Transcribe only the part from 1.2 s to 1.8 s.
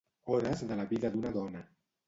dona'